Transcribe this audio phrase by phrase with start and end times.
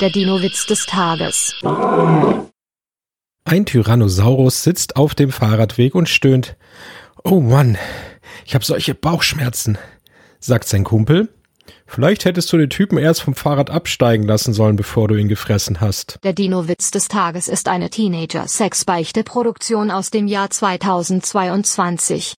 [0.00, 1.54] Der Dino-Witz des Tages.
[3.44, 6.56] Ein Tyrannosaurus sitzt auf dem Fahrradweg und stöhnt.
[7.24, 7.78] Oh Mann,
[8.44, 9.78] ich habe solche Bauchschmerzen,
[10.38, 11.30] sagt sein Kumpel.
[11.86, 15.80] Vielleicht hättest du den Typen erst vom Fahrrad absteigen lassen sollen, bevor du ihn gefressen
[15.80, 16.18] hast.
[16.24, 22.34] Der Dino-Witz des Tages ist eine Teenager-Sexbeichte-Produktion aus dem Jahr 2022.